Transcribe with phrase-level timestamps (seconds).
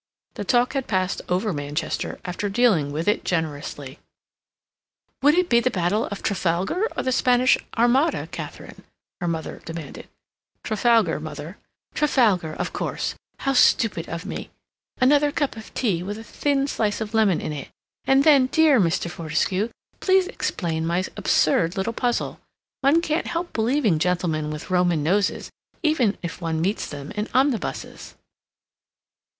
[0.33, 3.99] The talk had passed over Manchester, after dealing with it very generously.
[5.21, 8.83] "Would it be the Battle of Trafalgar or the Spanish Armada, Katharine?"
[9.19, 10.09] her mother demanded.
[10.63, 11.59] "Trafalgar, mother."
[11.93, 13.13] "Trafalgar, of course!
[13.41, 14.49] How stupid of me!
[14.99, 17.69] Another cup of tea, with a thin slice of lemon in it,
[18.05, 19.07] and then, dear Mr.
[19.07, 22.39] Fortescue, please explain my absurd little puzzle.
[22.79, 25.51] One can't help believing gentlemen with Roman noses,
[25.83, 28.15] even if one meets them in omnibuses."